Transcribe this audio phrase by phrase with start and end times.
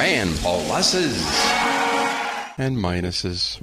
[0.00, 1.20] Rand pluses
[2.56, 3.60] and minuses.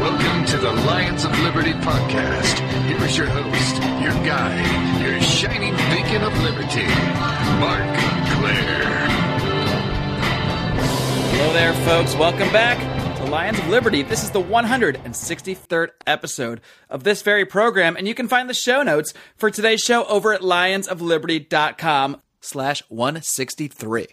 [0.00, 2.58] Welcome to the Lions of Liberty podcast.
[2.88, 6.88] Here is your host, your guide, your shining beacon of liberty,
[7.60, 7.96] Marc
[8.32, 9.06] Clair.
[11.30, 12.16] Hello there, folks.
[12.16, 13.01] Welcome back to
[13.32, 14.02] Lions of Liberty.
[14.02, 16.60] This is the 163rd episode
[16.90, 20.34] of this very program, and you can find the show notes for today's show over
[20.34, 24.06] at lionsofliberty.com slash 163.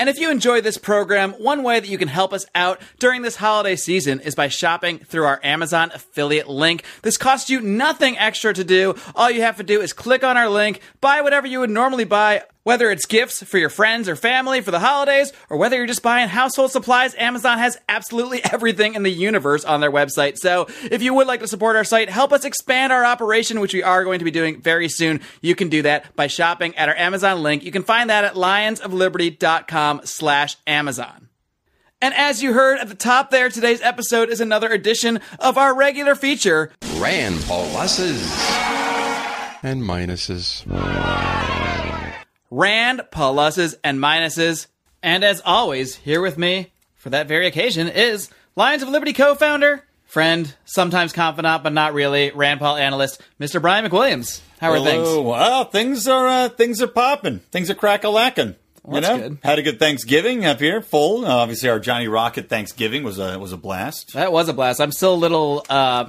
[0.00, 3.22] And if you enjoy this program, one way that you can help us out during
[3.22, 6.82] this holiday season is by shopping through our Amazon affiliate link.
[7.02, 8.96] This costs you nothing extra to do.
[9.14, 12.04] All you have to do is click on our link, buy whatever you would normally
[12.04, 15.86] buy, whether it's gifts for your friends or family for the holidays, or whether you're
[15.86, 20.36] just buying household supplies, Amazon has absolutely everything in the universe on their website.
[20.36, 23.74] So if you would like to support our site, help us expand our operation, which
[23.74, 26.88] we are going to be doing very soon, you can do that by shopping at
[26.88, 27.64] our Amazon link.
[27.64, 31.28] You can find that at lionsofliberty.com slash Amazon.
[32.02, 35.74] And as you heard at the top there, today's episode is another edition of our
[35.76, 38.20] regular feature, Rand pluses
[39.62, 40.64] and minuses.
[42.50, 44.66] Rand, pluses, and minuses.
[45.02, 49.34] And as always, here with me for that very occasion is Lions of Liberty co
[49.34, 53.62] founder, friend, sometimes confidant, but not really, Rand Paul analyst, Mr.
[53.62, 54.40] Brian McWilliams.
[54.60, 54.84] How are Hello.
[54.84, 55.26] things?
[55.26, 57.38] Well, things are uh, things are popping.
[57.50, 58.56] Things are crack a lacking.
[58.86, 59.38] you that's know, good.
[59.42, 61.24] had a good Thanksgiving up here, full.
[61.24, 64.12] Uh, obviously, our Johnny Rocket Thanksgiving was a was a blast.
[64.12, 64.80] That was a blast.
[64.80, 66.06] I'm still a little uh,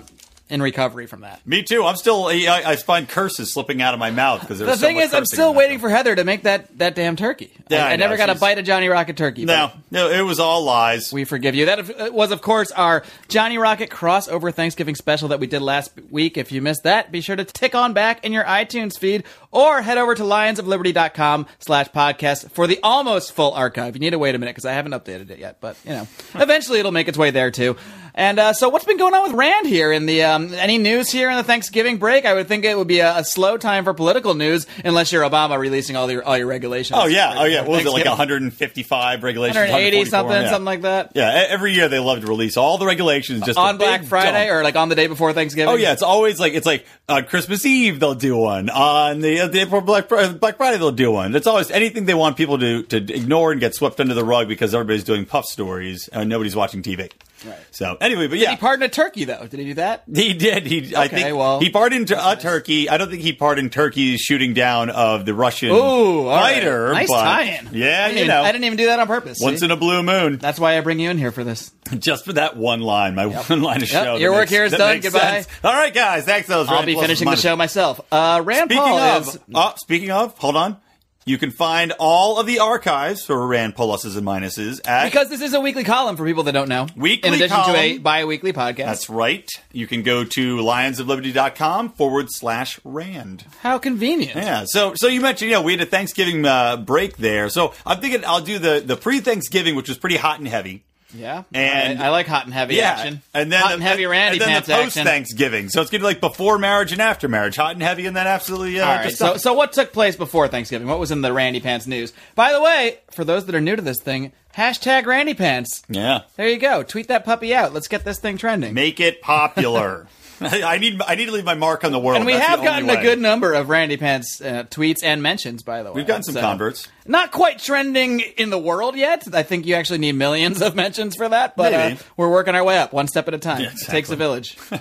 [0.52, 1.46] in recovery from that.
[1.48, 1.84] Me too.
[1.84, 2.26] I'm still.
[2.26, 5.54] I, I find curses slipping out of my mouth because The thing is, I'm still
[5.54, 7.52] waiting for Heather to make that, that damn turkey.
[7.70, 9.46] Yeah, I, I I never know, got a bite of Johnny Rocket turkey.
[9.46, 11.12] No, no, it was all lies.
[11.14, 11.66] We forgive you.
[11.66, 15.92] That uh, was, of course, our Johnny Rocket crossover Thanksgiving special that we did last
[16.10, 16.38] week.
[16.38, 19.82] If you missed that, be sure to tick on back in your iTunes feed or
[19.82, 23.96] head over to lionsofliberty.com slash podcast for the almost full archive.
[23.96, 26.08] You need to wait a minute because I haven't updated it yet, but, you know,
[26.36, 27.78] eventually it'll make its way there too.
[28.14, 31.10] And uh, so what's been going on with Rand here in the, um, any news
[31.10, 32.26] here in the Thanksgiving break?
[32.26, 35.24] I would think it would be a, a slow time for political news unless you're
[35.24, 37.00] Obama releasing all your, all your regulations.
[37.02, 37.62] Oh yeah, oh yeah.
[37.62, 39.56] What was it like 155 regulations?
[39.56, 40.50] 180 something, yeah.
[40.50, 41.12] something like that.
[41.16, 44.60] Yeah, every year they love to release all the regulations just on Black Friday dump.
[44.60, 45.74] or like on the day before Thanksgiving.
[45.74, 48.70] Oh yeah, it's always like it's like on Christmas Eve they'll do one.
[48.70, 51.36] On the uh, day before Black, Black Friday they'll do one.
[51.36, 54.48] It's always anything they want people to to ignore and get swept under the rug
[54.48, 57.12] because everybody's doing puff stories and nobody's watching TV.
[57.46, 57.58] Right.
[57.72, 59.48] So anyway, but Did yeah, he pardon a turkey though?
[59.48, 60.04] Did he do that?
[60.14, 60.68] he did.
[60.68, 62.42] He I Okay, think well, he pardoned a nice.
[62.42, 62.88] turkey.
[62.90, 66.56] I don't think he pardoned Turkey's shooting down of the Russian Ooh, all right.
[66.56, 66.94] fighter.
[66.94, 67.70] Nice tie-in.
[67.72, 69.40] Yeah, I didn't you even, know, I didn't even do that on purpose.
[69.42, 69.66] once see?
[69.66, 71.72] in a blue moon, That's why I bring you in here for this.
[72.00, 74.16] just for that one line, my one line of Yep, show.
[74.18, 75.00] your work makes- here is done.
[75.00, 75.20] Goodbye.
[75.20, 75.48] sense.
[75.64, 76.48] All right, guys, thanks.
[76.48, 78.00] Those I'll be finishing the show myself.
[78.12, 79.40] Uh, Rand Speaking Paul of, is.
[79.56, 80.78] uh, speaking of, hold on.
[81.24, 85.06] You can find all of the archives for Rand pluses and minuses at.
[85.06, 86.88] Because this is a weekly column for people that don't know.
[86.96, 87.76] Weekly In addition column.
[87.76, 88.86] to a bi-weekly podcast.
[88.86, 89.48] that's right.
[89.72, 93.46] You can go to lionsofliberty.com forward slash Rand.
[93.62, 94.36] How convenient.
[94.36, 94.64] Yeah.
[94.66, 97.50] So, so you mentioned, you know, we had a Thanksgiving uh, break there.
[97.50, 100.84] So I'm thinking I'll do the, the pre Thanksgiving, which was pretty hot and heavy.
[101.14, 101.44] Yeah.
[101.54, 103.22] And- I, I like hot and heavy Yeah, action.
[103.34, 105.06] and then hot and heavy Randy and then pants the post action.
[105.06, 105.70] Thanksgiving.
[105.70, 108.28] So it's gonna be like before marriage and after marriage, hot and heavy, and then
[108.28, 108.80] absolutely.
[108.80, 109.12] Uh, All right.
[109.12, 110.88] So, so what took place before Thanksgiving?
[110.88, 112.14] What was in the Randy Pants news?
[112.36, 115.84] By the way, for those that are new to this thing, hashtag Randy Pants.
[115.90, 116.84] yeah, There you go.
[116.84, 117.74] Tweet that puppy out.
[117.74, 118.74] Let's get this thing trending.
[118.74, 120.08] make it popular.
[120.42, 122.18] I need I need to leave my mark on the world.
[122.18, 125.64] and we That's have gotten a good number of Randy Pants uh, tweets and mentions,
[125.64, 125.96] by the way.
[125.98, 126.88] We've gotten some So, converts.
[127.06, 129.34] Not quite trending in the world yet.
[129.34, 132.64] I think you actually need millions of mentions for that, but uh, we're working our
[132.64, 133.62] way up one step at a time.
[133.62, 134.58] Yeah, It takes a village.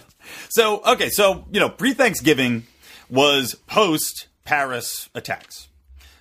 [0.50, 2.66] So okay, so you know, pre Thanksgiving
[3.08, 5.68] was post Paris attacks.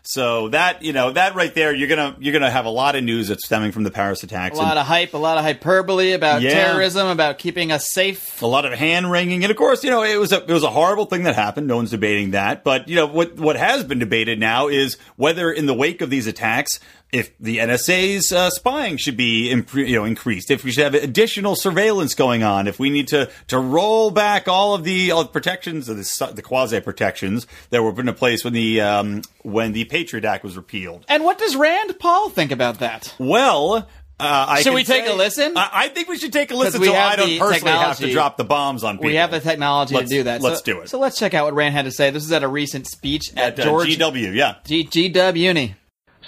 [0.01, 3.03] So that you know that right there, you're gonna you're gonna have a lot of
[3.03, 4.57] news that's stemming from the Paris attacks.
[4.57, 6.51] A lot and of hype, a lot of hyperbole about Yeah.
[6.51, 8.41] terrorism, about keeping us safe.
[8.41, 10.63] a lot of hand wringing, and of course, you know, it was a it was
[10.63, 11.67] a horrible thing that happened.
[11.67, 15.51] No one's debating that, but you know what what has been debated now is whether
[15.51, 16.79] in the wake of these attacks,
[17.11, 20.93] if the NSA's uh, spying should be impre- you know increased, if we should have
[20.93, 25.23] additional surveillance going on, if we need to to roll back all of the all
[25.23, 29.71] the protections, the, the quasi protections that were put into place when the um, when
[29.71, 31.05] the Patriot Act was repealed.
[31.07, 33.15] And what does Rand Paul think about that?
[33.19, 33.87] Well.
[34.21, 35.55] Uh, I Should we take say- a listen?
[35.55, 38.35] I, I think we should take a listen, so I don't personally have to drop
[38.35, 39.05] the bombs on people.
[39.11, 40.41] We have the technology Let's- to do that.
[40.41, 40.89] let's so, do it.
[40.89, 42.09] So let's check out what Rand had to say.
[42.11, 44.35] This is at a recent speech at, at uh, George GW.
[44.35, 45.75] Yeah, G- GW Uni.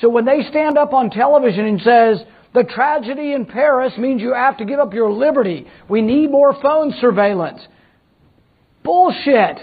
[0.01, 4.33] So when they stand up on television and says, the tragedy in Paris means you
[4.33, 5.67] have to give up your liberty.
[5.87, 7.61] We need more phone surveillance.
[8.83, 9.59] Bullshit.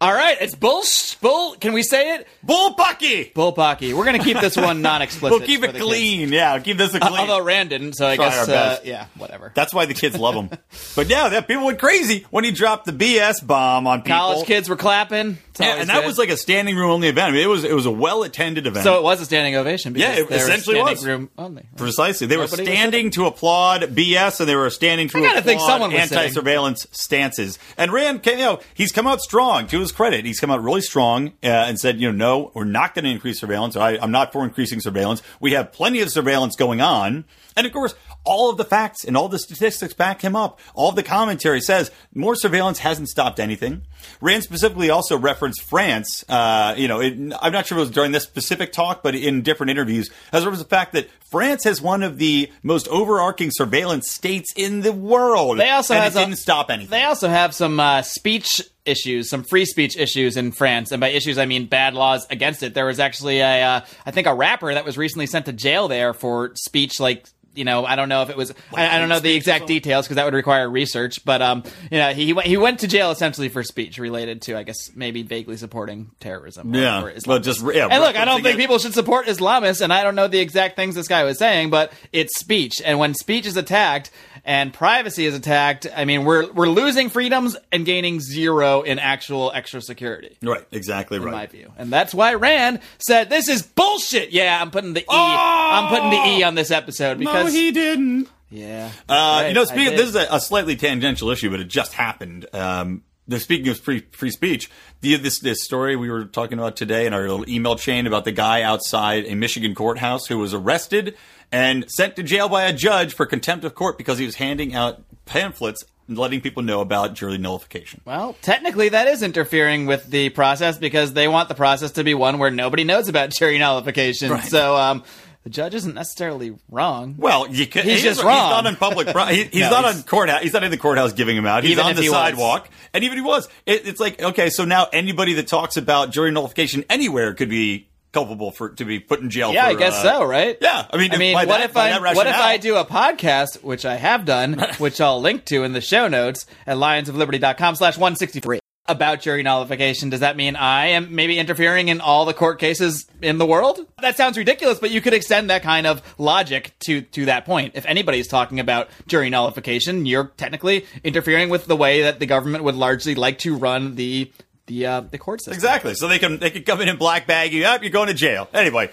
[0.00, 0.82] All right, it's bull,
[1.20, 1.56] bull.
[1.60, 2.26] Can we say it?
[2.46, 3.32] Bullpucky.
[3.32, 3.94] Bullpocky.
[3.94, 5.38] We're gonna keep this one non-explicit.
[5.38, 6.32] We'll keep it clean.
[6.32, 7.08] Yeah, keep this a kids.
[7.08, 7.20] clean.
[7.20, 9.52] Although Rand didn't, so I Try guess uh, yeah, whatever.
[9.54, 10.50] That's why the kids love him.
[10.96, 14.16] but yeah, that people went crazy when he dropped the BS bomb on people.
[14.18, 15.38] College kids were clapping.
[15.60, 16.06] Yeah, and that good.
[16.06, 17.28] was like a standing room only event.
[17.28, 18.84] I mean, it was it was a well attended event.
[18.84, 19.92] So it was a standing ovation.
[19.92, 21.06] Because Yeah, it were essentially standing was.
[21.06, 21.68] Room only.
[21.76, 22.26] Precisely.
[22.26, 25.42] They were Nobody was standing to applaud BS and they were standing to I gotta
[25.42, 27.58] think someone anti-surveillance stances.
[27.76, 29.66] And Rand, came, you know, he's come out strong.
[29.68, 32.64] To his credit, he's come out really strong uh, and said, you know, no, we're
[32.64, 33.76] not going to increase surveillance.
[33.76, 35.22] I, I'm not for increasing surveillance.
[35.40, 37.24] We have plenty of surveillance going on.
[37.56, 40.58] And of course, all of the facts and all the statistics back him up.
[40.74, 43.82] All the commentary says more surveillance hasn't stopped anything.
[44.20, 46.24] Rand specifically also referenced France.
[46.28, 49.14] Uh, you know, it, I'm not sure if it was during this specific talk, but
[49.14, 53.50] in different interviews, has referenced the fact that France has one of the most overarching
[53.52, 55.58] surveillance states in the world.
[55.58, 56.90] They also and it a- didn't stop anything.
[56.90, 61.08] They also have some uh, speech issues, some free speech issues in France, and by
[61.08, 62.74] issues I mean bad laws against it.
[62.74, 65.88] There was actually a, uh, I think, a rapper that was recently sent to jail
[65.88, 67.26] there for speech like.
[67.54, 68.52] You know, I don't know if it was.
[68.74, 71.24] I, I don't know the exact details because that would require research.
[71.24, 74.42] But um, you know, he he went, he went to jail essentially for speech related
[74.42, 76.74] to, I guess, maybe vaguely supporting terrorism.
[76.74, 77.02] Or, Yeah.
[77.04, 78.58] or Well, just- yeah, and look, I don't think it.
[78.60, 81.70] people should support Islamists, and I don't know the exact things this guy was saying,
[81.70, 84.10] but it's speech, and when speech is attacked
[84.44, 89.50] and privacy is attacked, I mean, we're we're losing freedoms and gaining zero in actual
[89.54, 90.36] extra security.
[90.42, 91.32] right, exactly In right.
[91.32, 94.30] my view, and that's why Rand said this is bullshit.
[94.30, 95.06] Yeah, I'm putting the e.
[95.10, 98.28] am putting the e on this episode because no, he didn't.
[98.50, 98.90] yeah.
[99.08, 99.98] Uh, Right, you know, speaking, did.
[99.98, 102.46] this is a, a slightly tangential issue, but it just happened.
[102.52, 104.70] Um, they're speaking of free free speech.
[105.00, 108.24] The, this this story we were talking about today in our little email chain about
[108.24, 111.16] the guy outside a Michigan courthouse who was arrested
[111.50, 114.74] and sent to jail by a judge for contempt of court because he was handing
[114.74, 118.00] out pamphlets and letting people know about jury nullification.
[118.04, 122.12] Well, technically, that is interfering with the process because they want the process to be
[122.14, 124.30] one where nobody knows about jury nullification.
[124.30, 124.44] Right.
[124.44, 125.04] So, um,
[125.44, 127.14] the judge isn't necessarily wrong.
[127.18, 128.34] Well, you can, He's he just is- wrong.
[128.48, 129.08] He's not in public.
[129.08, 130.42] pro- he- he's No, not he's- on courthouse.
[130.42, 131.64] He's not in the courthouse giving him out.
[131.64, 132.16] He's on the he was.
[132.16, 134.50] sidewalk, and even if he was, it, it's like okay.
[134.50, 139.00] So now anybody that talks about jury nullification anywhere could be culpable for to be
[139.00, 139.52] put in jail.
[139.52, 140.56] Yeah, for, I guess uh, so, right?
[140.60, 143.62] Yeah, I mean, I mean, what that- if I what if I do a podcast,
[143.62, 147.98] which I have done, which I'll link to in the show notes at lionsofliberty.com slash
[147.98, 150.10] one sixty three about jury nullification?
[150.10, 153.80] Does that mean I am maybe interfering in all the court cases in the world?
[154.00, 157.72] That sounds ridiculous, but you could extend that kind of logic to to that point.
[157.76, 162.64] If anybody's talking about jury nullification, you're technically interfering with the way that the government
[162.64, 164.30] would largely like to run the
[164.66, 165.54] the uh, the court system.
[165.54, 165.94] exactly?
[165.94, 167.82] So they can they can come in and black bag you up.
[167.82, 168.90] You're going to jail anyway.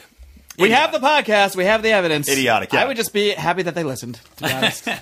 [0.58, 0.92] We Idiotic.
[0.92, 1.56] have the podcast.
[1.56, 2.30] We have the evidence.
[2.30, 2.84] Idiotic, yeah.
[2.84, 4.20] I would just be happy that they listened.
[4.38, 4.88] To be honest.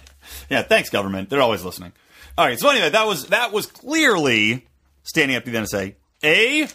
[0.50, 1.30] Yeah, thanks, government.
[1.30, 1.92] They're always listening.
[2.38, 2.60] All right.
[2.60, 4.68] So anyway, that was that was clearly
[5.10, 5.96] standing up to the NSA.
[6.24, 6.68] A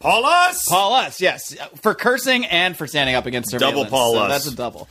[0.00, 0.66] Paulus.
[0.68, 3.76] Paul us, yes, for cursing and for standing up against surveillance.
[3.76, 4.30] Double Paul So us.
[4.30, 4.88] That's a double.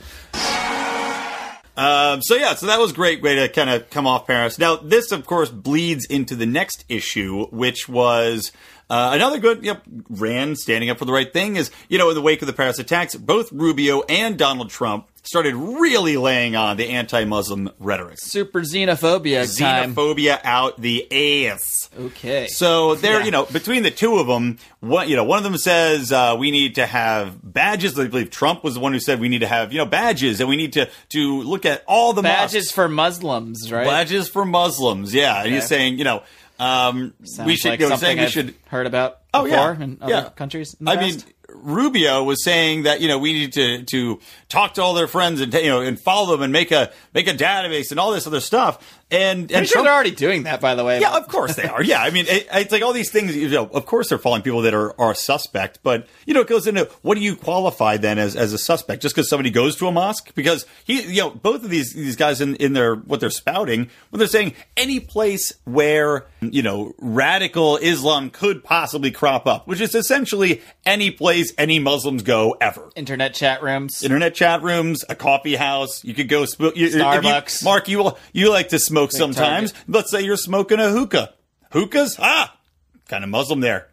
[1.76, 4.58] Um, so yeah, so that was a great way to kind of come off Paris.
[4.58, 8.52] Now this, of course, bleeds into the next issue, which was
[8.90, 11.56] uh, another good, know, Rand standing up for the right thing.
[11.56, 15.06] Is you know, in the wake of the Paris attacks, both Rubio and Donald Trump
[15.22, 19.94] started really laying on the anti-Muslim rhetoric, Super xenophobia time.
[19.94, 21.90] xenophobia out the ass.
[21.98, 22.46] Okay.
[22.48, 23.24] So there, Yeah.
[23.26, 26.36] you know, between the two of them, one, you know, one of them says uh,
[26.38, 27.98] we need to have badges.
[27.98, 30.40] I believe Trump was the one who said we need to have, you know, badges,
[30.40, 32.72] and we need to to look at all the badges mosques.
[32.72, 33.86] for Muslims, right?
[33.86, 35.12] badges for Muslims.
[35.12, 36.22] Yeah, and he's saying, you know,
[36.60, 37.70] um, Sounds we should.
[37.70, 38.54] like you know, something we I've should.
[38.68, 40.28] heard about Oh before yeah, in other yeah.
[40.30, 40.74] countries.
[40.80, 41.26] in I past.
[41.26, 45.08] mean, Rubio was saying that you know we need to to talk to all their
[45.08, 48.12] friends and you know and follow them and make a make a database and all
[48.12, 48.96] this other stuff.
[49.12, 51.00] And and I'm sure Trump- they're already doing that, by the way.
[51.00, 51.82] yeah, of course they are.
[51.82, 53.34] Yeah, I mean, it, it's like all these things.
[53.34, 56.46] You know, of course they're following people that are, are suspect, but you know, it
[56.46, 59.02] goes into what do you qualify then as, as a suspect?
[59.02, 60.32] Just because somebody goes to a mosque?
[60.36, 63.90] Because he, you know, both of these these guys in in their what they're spouting,
[64.10, 69.80] when they're saying any place where you know radical Islam could possibly crop up, which
[69.80, 72.90] is essentially any place any Muslims go ever.
[72.96, 74.02] Internet chat rooms.
[74.02, 76.04] Internet chat rooms, a coffee house.
[76.04, 76.76] You could go smoke.
[76.76, 77.64] You, if you- Starbucks.
[77.64, 79.72] Mark, you you like to smoke sometimes.
[79.88, 81.34] Let's say you're smoking a hookah.
[81.72, 82.16] Hookahs?
[82.18, 82.56] Ah,
[83.08, 83.86] kind of Muslim there.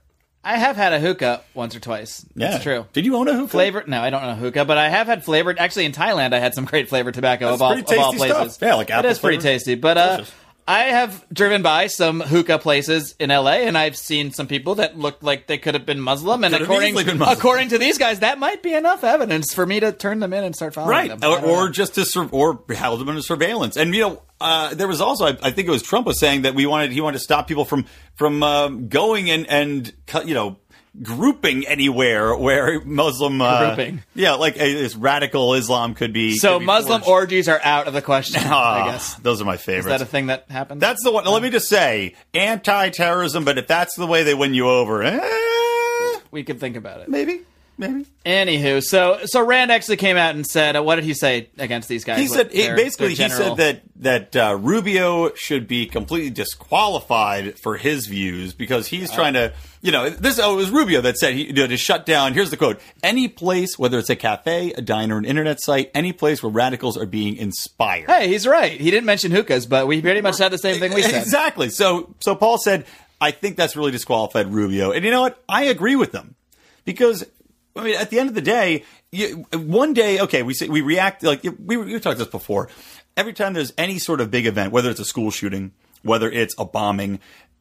[0.43, 2.25] I have had a hookah once or twice.
[2.35, 2.85] Yeah, That's true.
[2.93, 3.49] Did you own a hookah?
[3.49, 3.87] Flavored?
[3.89, 5.59] No, I don't know hookah, but I have had flavored.
[5.59, 8.13] Actually, in Thailand, I had some great flavored tobacco That's of all, pretty of all
[8.13, 8.53] places.
[8.53, 8.67] stuff.
[8.67, 9.75] Yeah, like it apple is pretty tasty.
[9.75, 10.23] But uh.
[10.67, 14.97] I have driven by some hookah places in LA, and I've seen some people that
[14.97, 16.43] looked like they could have been Muslim.
[16.43, 17.37] And Could according been Muslim.
[17.37, 20.43] according to these guys, that might be enough evidence for me to turn them in
[20.43, 21.19] and start following right them.
[21.23, 24.73] I or, or just to sur- or held them under surveillance and you know uh,
[24.75, 27.01] there was also I, I think it was Trump was saying that we wanted he
[27.01, 29.93] wanted to stop people from from um, going and and
[30.25, 30.57] you know
[31.03, 34.01] grouping anywhere where Muslim uh, Grouping.
[34.15, 37.09] yeah like a, this radical Islam could be so could be Muslim forged.
[37.09, 38.41] orgies are out of the question.
[38.45, 39.87] Ah, I guess those are my favorites.
[39.87, 40.81] is that a thing that happened?
[40.81, 41.25] That's the one.
[41.25, 43.45] Let me just say, anti-terrorism.
[43.45, 47.09] But if that's the way they win you over, eh, we could think about it.
[47.09, 47.41] maybe,
[47.77, 48.05] maybe.
[48.25, 51.87] Anywho, so so Rand actually came out and said, uh, what did he say against
[51.87, 52.19] these guys?
[52.19, 57.77] He said he, basically he said that that uh, Rubio should be completely disqualified for
[57.77, 61.33] his views because he's trying to you know this oh, it was Rubio that said
[61.33, 62.33] he you know, to shut down.
[62.33, 66.13] Here's the quote: any place, whether it's a cafe, a diner, an internet site, any
[66.13, 68.09] place where radicals are being inspired.
[68.09, 68.79] Hey, he's right.
[68.79, 71.21] He didn't mention hookahs, but we pretty much said the same thing we said.
[71.21, 71.69] Exactly.
[71.69, 72.85] So so Paul said,
[73.19, 74.91] I think that's really disqualified Rubio.
[74.91, 75.41] And you know what?
[75.47, 76.35] I agree with them.
[76.85, 77.25] Because
[77.77, 80.81] I mean, at the end of the day, you, one day, okay, we say we
[80.81, 82.69] react like we we talked this before.
[83.15, 85.71] Every time there's any sort of big event, whether it's a school shooting,
[86.03, 87.19] whether it's a bombing,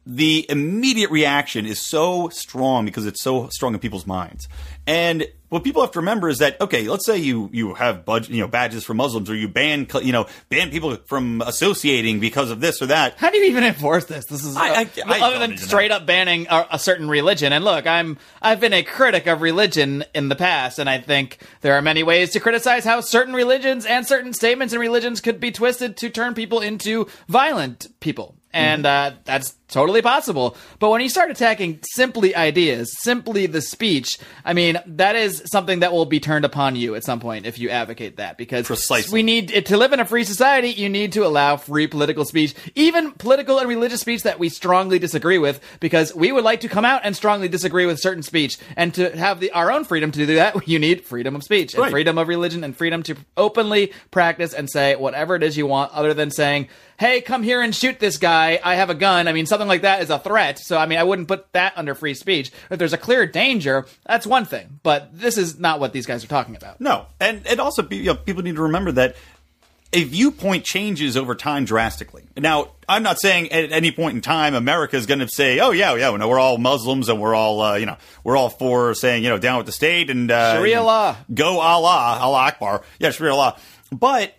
[0.09, 4.47] the immediate reaction is so strong because it's so strong in people's minds.
[4.85, 8.31] And what people have to remember is that okay, let's say you you have budget,
[8.31, 12.51] you know, badges for Muslims, or you ban you know ban people from associating because
[12.51, 13.17] of this or that.
[13.17, 14.25] How do you even enforce this?
[14.25, 17.51] This is I- I- uh, I other than straight up banning a, a certain religion.
[17.51, 21.39] And look, I'm I've been a critic of religion in the past, and I think
[21.61, 25.39] there are many ways to criticize how certain religions and certain statements in religions could
[25.41, 28.35] be twisted to turn people into violent people.
[28.57, 30.55] And uh, that's totally possible.
[30.79, 35.81] But when you start attacking simply ideas, simply the speech, I mean, that is something
[35.81, 38.37] that will be turned upon you at some point if you advocate that.
[38.37, 39.13] Because Precisely.
[39.13, 40.69] we need to live in a free society.
[40.69, 44.99] You need to allow free political speech, even political and religious speech that we strongly
[44.99, 48.57] disagree with, because we would like to come out and strongly disagree with certain speech,
[48.75, 51.73] and to have the, our own freedom to do that, you need freedom of speech,
[51.73, 51.91] and Right.
[51.91, 55.91] freedom of religion, and freedom to openly practice and say whatever it is you want,
[55.93, 56.69] other than saying.
[56.99, 58.46] Hey, come here and shoot this guy.
[58.63, 59.27] I have a gun.
[59.27, 60.59] I mean, something like that is a threat.
[60.59, 62.51] So, I mean, I wouldn't put that under free speech.
[62.69, 64.79] If there's a clear danger, that's one thing.
[64.83, 66.79] But this is not what these guys are talking about.
[66.81, 69.15] No, and and also be- you know, people need to remember that
[69.93, 72.23] a viewpoint changes over time drastically.
[72.35, 75.71] Now, I'm not saying at any point in time America is going to say, "Oh
[75.71, 78.93] yeah, yeah, no, we're all Muslims and we're all uh, you know we're all for
[78.93, 81.15] saying you know down with the state and uh, Sharia law.
[81.33, 83.57] go Allah, Allah Akbar, yeah, Sharia law."
[83.91, 84.33] But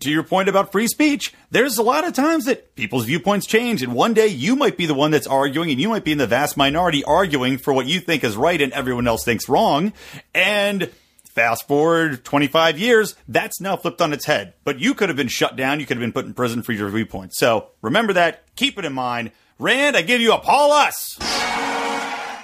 [0.00, 3.82] to your point about free speech, there's a lot of times that people's viewpoints change,
[3.82, 6.18] and one day you might be the one that's arguing, and you might be in
[6.18, 9.92] the vast minority arguing for what you think is right and everyone else thinks wrong.
[10.34, 10.90] And
[11.34, 14.54] fast forward 25 years, that's now flipped on its head.
[14.64, 16.72] But you could have been shut down, you could have been put in prison for
[16.72, 17.34] your viewpoint.
[17.34, 19.32] So remember that, keep it in mind.
[19.58, 21.18] Rand, I give you a Paul Us.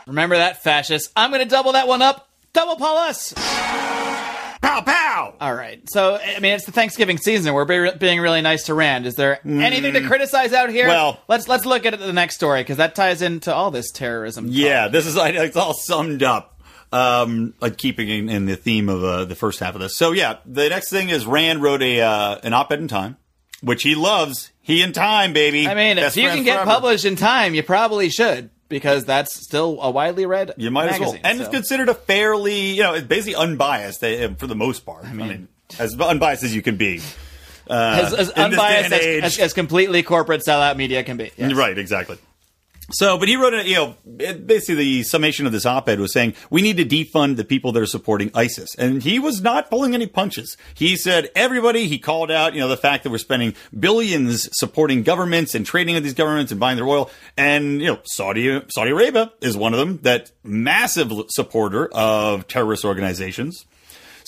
[0.07, 1.13] Remember that, fascist.
[1.15, 2.29] I'm going to double that one up.
[2.55, 3.33] Double Paul us.
[3.37, 5.08] Pow pow.
[5.41, 5.81] All right.
[5.91, 7.53] So, I mean, it's the Thanksgiving season.
[7.55, 9.07] We're be- being really nice to Rand.
[9.07, 10.87] Is there anything to criticize out here?
[10.87, 10.89] Mm.
[10.89, 14.47] Well- let's let's look at the next story because that ties into all this terrorism.
[14.47, 14.55] talk.
[14.55, 16.55] Yeah, this is like it's all summed up.
[16.91, 19.97] Um, like keeping in, in the theme of uh, the first half of this.
[19.99, 23.19] So yeah, the next thing is Rand wrote a uh, an op-ed in Time,
[23.63, 24.53] which he loves.
[24.63, 25.69] He in Time, baby.
[25.69, 26.71] I mean, Best if you can get forever.
[26.71, 30.55] published in time, you probably should because that's still a widely read.
[30.57, 31.13] you might as well.
[31.13, 31.45] magazine, And so.
[31.45, 35.05] it's considered a fairly, you know, it's basically unbiased uh, for the most part.
[35.05, 35.49] I mean,
[35.79, 37.01] as unbiased as you can be.
[37.69, 41.17] Uh, as, as in this day unbiased as, as, as completely corporate sellout media can
[41.17, 41.31] be.
[41.37, 41.53] Yes.
[41.53, 42.19] Right, exactly.
[42.91, 46.35] So, but he wrote a, you know, basically the summation of this op-ed was saying
[46.49, 49.95] we need to defund the people that are supporting ISIS, and he was not pulling
[49.95, 50.57] any punches.
[50.75, 51.87] He said everybody.
[51.87, 55.97] He called out, you know, the fact that we're spending billions supporting governments and trading
[55.97, 59.75] with these governments and buying their oil, and you know, Saudi Saudi Arabia is one
[59.75, 59.99] of them.
[60.03, 63.67] That massive supporter of terrorist organizations.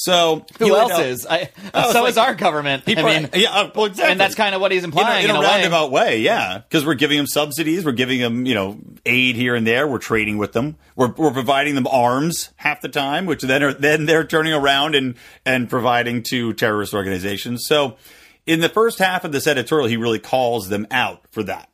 [0.03, 1.27] So Who else out- is?
[1.27, 1.51] I,
[1.93, 2.85] so it's is our government.
[2.87, 4.13] He I mean, yeah, uh, well, exactly.
[4.13, 5.47] and that's kind of what he's in a, implying in in a a way.
[5.47, 6.57] roundabout way, yeah.
[6.57, 9.87] Because we're giving them subsidies, we're giving them, you know, aid here and there.
[9.87, 10.77] We're trading with them.
[10.97, 14.95] We're, we're providing them arms half the time, which then are then they're turning around
[14.95, 17.67] and and providing to terrorist organizations.
[17.67, 17.97] So,
[18.47, 21.69] in the first half of this editorial, he really calls them out for that.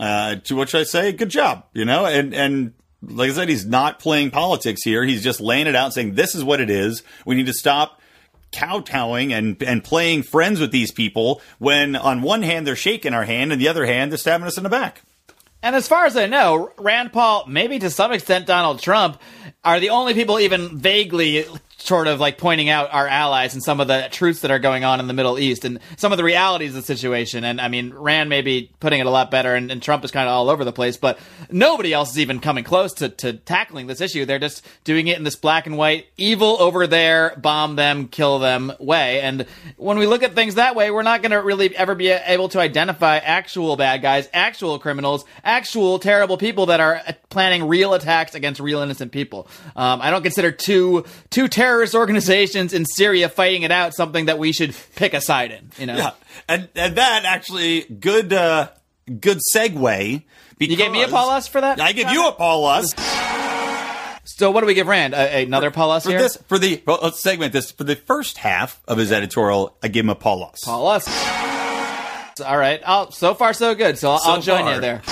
[0.00, 2.72] Uh, to which I say, good job, you know, and and.
[3.08, 5.04] Like I said, he's not playing politics here.
[5.04, 7.02] He's just laying it out, saying this is what it is.
[7.24, 8.00] We need to stop
[8.52, 13.24] kowtowing and and playing friends with these people when on one hand they're shaking our
[13.24, 15.02] hand and the other hand they're stabbing us in the back.
[15.62, 19.20] And as far as I know, Rand Paul, maybe to some extent Donald Trump,
[19.64, 21.44] are the only people even vaguely
[21.78, 24.82] sort of like pointing out our allies and some of the truths that are going
[24.82, 27.44] on in the Middle East and some of the realities of the situation.
[27.44, 30.10] And I mean, Rand may be putting it a lot better, and, and Trump is
[30.10, 31.18] kind of all over the place, but
[31.50, 34.24] nobody else is even coming close to, to tackling this issue.
[34.24, 38.38] They're just doing it in this black and white, evil over there, bomb them, kill
[38.38, 39.20] them way.
[39.20, 42.08] And when we look at things that way, we're not going to really ever be
[42.08, 47.92] able to identify actual bad guys, actual criminals, actual terrible people that are planning real
[47.92, 49.46] attacks against real innocent people.
[49.76, 54.38] Um, I don't consider two two terrorist organizations in Syria fighting it out something that
[54.38, 55.70] we should pick a side in.
[55.78, 56.10] You know, Yeah,
[56.48, 58.68] and and that actually good uh,
[59.20, 60.22] good segue.
[60.58, 61.80] Because you gave me a Paulus for that.
[61.80, 62.94] I give you a Paulus
[64.24, 65.12] So what do we give Rand?
[65.12, 66.18] Another Paulus for here.
[66.20, 66.82] this for the.
[66.86, 69.76] Well, let's segment this for the first half of his editorial.
[69.82, 70.60] I give him a Paulus.
[70.64, 71.06] Paulus.
[72.40, 72.80] All right.
[72.84, 73.98] I'll, so far, so good.
[73.98, 74.74] So I'll, So I'll join far.
[74.74, 75.02] you there.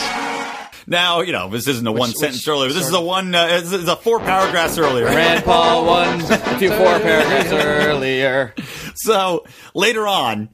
[0.87, 2.73] Now you know this isn't a one which sentence earlier.
[2.73, 3.35] This is a one.
[3.35, 5.07] Uh, this is a four paragraphs earlier.
[5.07, 6.21] Rand Paul one,
[6.59, 8.55] few four paragraphs earlier.
[8.97, 10.51] So later on,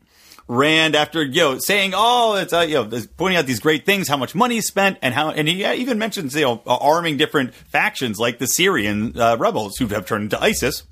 [0.50, 4.08] Rand, after you know saying, "Oh, it's uh, you know," pointing out these great things,
[4.08, 7.16] how much money he spent, and how, and he uh, even mentions you know arming
[7.16, 10.82] different factions like the Syrian uh, rebels who have turned into ISIS.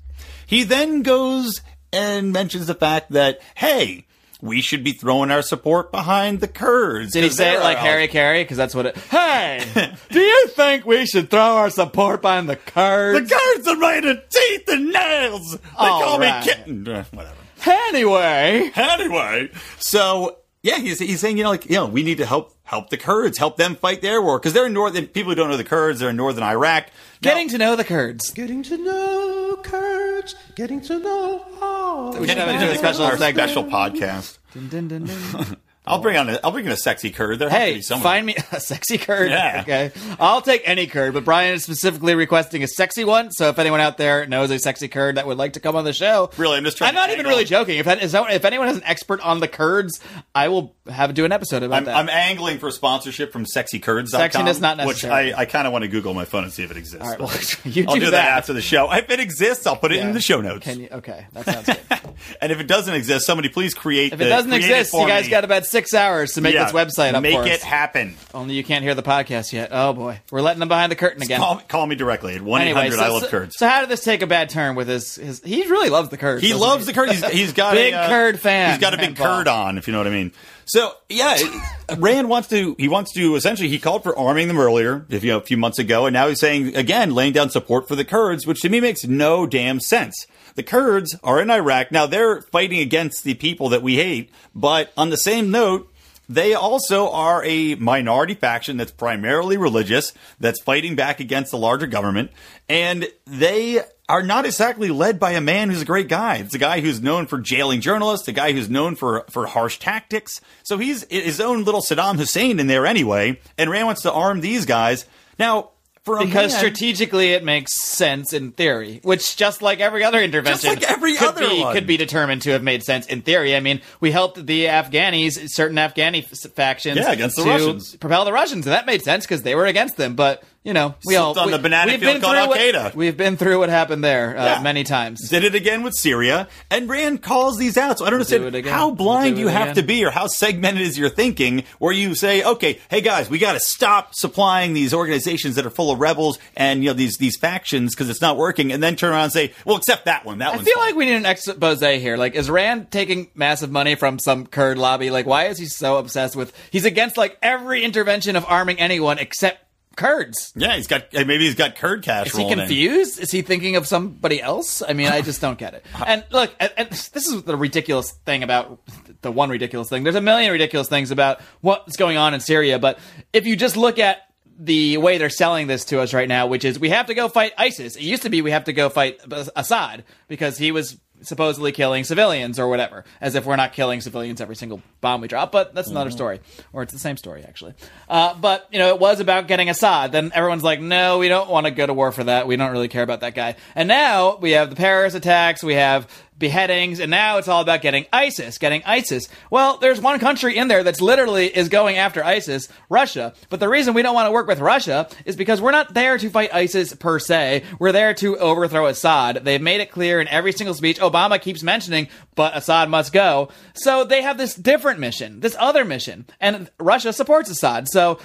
[0.45, 4.05] He then goes and mentions the fact that hey.
[4.41, 7.11] We should be throwing our support behind the Kurds.
[7.11, 8.43] Did he say it like our- Harry Caray?
[8.43, 8.97] Because that's what it.
[9.09, 9.65] Hey,
[10.11, 13.29] do you think we should throw our support behind the Kurds?
[13.29, 13.55] The Kurds?
[13.55, 15.51] Kurds are made of teeth and nails.
[15.57, 16.45] They All call right.
[16.45, 16.87] me kitten.
[16.87, 17.35] Uh, whatever.
[17.65, 22.25] Anyway, Anyway, so yeah, he's, he's saying you know like you know we need to
[22.25, 25.07] help help the Kurds, help them fight their war because they're in northern.
[25.07, 26.85] People who don't know the Kurds, they're in northern Iraq.
[26.85, 26.91] Now-
[27.31, 28.29] getting to know the Kurds.
[28.31, 30.08] Getting to know Kurds,
[30.55, 32.17] getting to know all.
[32.17, 34.37] We should have it do a special our special podcast.
[34.53, 35.57] Dun, dun, dun, dun.
[35.89, 37.39] I'll bring on a I'll bring in a sexy Kurd.
[37.39, 39.29] There Hey, find me a sexy Kurd.
[39.31, 39.59] Yeah.
[39.61, 39.91] Okay.
[40.19, 43.31] I'll take any Kurd, but Brian is specifically requesting a sexy one.
[43.31, 45.83] So if anyone out there knows a sexy Kurd that would like to come on
[45.83, 47.77] the show, Really, I'm just trying I'm not even really joking.
[47.77, 49.99] If that, is that, if anyone has an expert on the Kurds,
[50.33, 51.95] I will have do an episode about I'm, that.
[51.95, 54.29] I'm angling for sponsorship from sexykurds.com.
[54.29, 55.05] Sexiness not Which.
[55.05, 57.03] I, I kind of want to Google my phone and see if it exists.
[57.03, 57.31] All right, well,
[57.63, 58.11] you I'll do do that.
[58.11, 58.37] that.
[58.37, 58.91] after the show.
[58.91, 60.67] If it exists, I'll put it in the show notes.
[60.67, 60.89] You?
[60.91, 62.15] Okay, that sounds good.
[62.41, 64.13] and if it doesn't exist, somebody please create.
[64.13, 67.13] If it doesn't exist, you guys got about six hours to make yeah, this website
[67.13, 67.61] up Make for it us.
[67.63, 68.15] happen.
[68.33, 69.69] Only you can't hear the podcast yet.
[69.71, 71.39] Oh boy, we're letting them behind the curtain again.
[71.39, 72.97] Call, call me directly at one eight Anyway, hundred.
[72.97, 73.55] so, I love so, Kurds.
[73.57, 75.15] so how did this take a bad turn with his?
[75.15, 76.41] his he really loves the Kurds.
[76.41, 77.09] He doesn't loves the Kurd.
[77.09, 79.37] He's, he's got Big a, uh, Kurd fan, He's got a big Paul.
[79.39, 80.31] Kurd on, if you know what I mean.
[80.65, 82.75] So yeah, it- Rand wants to.
[82.77, 83.69] He wants to essentially.
[83.69, 86.27] He called for arming them earlier, if you know, a few months ago, and now
[86.27, 89.79] he's saying again, laying down support for the Kurds, which to me makes no damn
[89.79, 90.27] sense.
[90.59, 92.05] The Kurds are in Iraq now.
[92.05, 95.89] They're fighting against the people that we hate, but on the same note.
[96.27, 101.87] They also are a minority faction that's primarily religious, that's fighting back against the larger
[101.87, 102.31] government,
[102.67, 106.35] and they are not exactly led by a man who's a great guy.
[106.35, 109.79] It's a guy who's known for jailing journalists, a guy who's known for, for harsh
[109.79, 110.41] tactics.
[110.63, 114.41] So he's his own little Saddam Hussein in there anyway, and Rand wants to arm
[114.41, 115.05] these guys.
[115.39, 115.71] Now,
[116.17, 120.83] because man- strategically it makes sense in theory, which just like every other intervention, like
[120.89, 121.73] every could other be, one.
[121.73, 123.55] could be determined to have made sense in theory.
[123.55, 127.95] I mean, we helped the Afghanis, certain Afghani f- factions, Yeah, against the to Russians.
[127.97, 130.15] propel the Russians, and that made sense because they were against them.
[130.15, 132.47] But you know, we all Slipped on we, the banana we've field been called through
[132.47, 132.93] what- Al-Qaeda.
[132.95, 134.61] We've been through what happened there uh, Yeah.
[134.61, 135.27] many times.
[135.29, 137.97] did it again with Syria, and Rand calls these out.
[137.97, 138.71] So I don't do understand again.
[138.71, 139.75] how We'll blind do you it have again.
[139.77, 143.39] to be, or how segmented is your thinking, where you say, "Okay, hey guys, we
[143.39, 147.17] got to stop supplying these organizations that are full of rebels and you know these
[147.17, 150.23] these factions because it's not working," and then turn around and say, "Well, except that
[150.23, 150.37] one.
[150.37, 150.59] That one.
[150.59, 152.15] I feel fine." like we need an expose here.
[152.15, 155.09] Like, is Rand taking massive money from some Kurd lobby?
[155.09, 156.53] Like, why is he so obsessed with?
[156.69, 159.63] He's against like every intervention of arming anyone except
[159.99, 160.53] Kurds.
[160.55, 162.27] yeah, he's got maybe he's got Kurd cash.
[162.27, 162.59] Is he rolling in.
[162.59, 163.19] confused?
[163.19, 164.81] Is he thinking of somebody else?
[164.81, 165.85] I mean, I just don't get it.
[166.07, 168.79] And look, and, and this is the ridiculous thing about
[169.21, 170.03] the one ridiculous thing.
[170.03, 172.97] There's a million ridiculous things about what's going on in Syria, but
[173.33, 174.19] if you just look at
[174.59, 177.29] the way they're selling this to us right now, which is we have to go
[177.29, 177.95] fight ISIS.
[177.95, 179.21] It used to be we have to go fight
[179.55, 184.41] Assad because he was supposedly killing civilians or whatever, as if we're not killing civilians
[184.41, 185.51] every single bomb we drop.
[185.51, 186.39] But that's another story,
[186.73, 187.73] or it's the same story actually.
[188.07, 190.11] Uh, but you know, it was about getting Assad.
[190.11, 192.47] Then everyone's like, no, we don't want to go to war for that.
[192.47, 193.55] We don't really care about that guy.
[193.75, 195.63] And now we have the Paris attacks.
[195.63, 196.07] We have
[196.39, 199.27] beheadings, and now it's all about getting ISIS, getting ISIS.
[199.51, 203.33] Well, there's one country in there that's literally is going after ISIS, Russia.
[203.49, 206.17] But the reason we don't want to work with Russia is because we're not there
[206.17, 207.63] to fight ISIS per se.
[207.77, 209.41] We're there to overthrow Assad.
[209.43, 210.99] They've made it clear in every single speech.
[210.99, 213.49] Obama keeps mentioning, but Assad must go.
[213.73, 217.87] So they have this different mission, this other mission, and Russia supports Assad.
[217.89, 218.19] So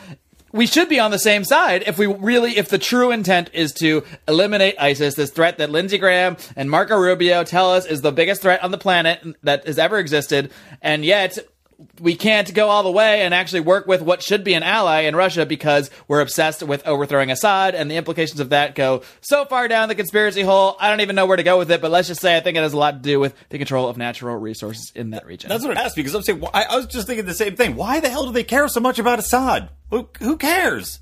[0.55, 3.73] we should be on the same side if we really, if the true intent is
[3.73, 8.13] to eliminate ISIS, this threat that Lindsey Graham and Marco Rubio tell us is the
[8.13, 11.39] biggest threat on the planet that has ever existed, and yet
[12.01, 15.01] we can't go all the way and actually work with what should be an ally
[15.03, 19.45] in Russia because we're obsessed with overthrowing Assad, and the implications of that go so
[19.45, 20.77] far down the conspiracy hole.
[20.81, 22.57] I don't even know where to go with it, but let's just say I think
[22.57, 25.49] it has a lot to do with the control of natural resources in that region.
[25.49, 27.57] That's what it has to because I'm saying, I, I was just thinking the same
[27.57, 27.77] thing.
[27.77, 29.69] Why the hell do they care so much about Assad?
[29.91, 31.01] Who, who cares?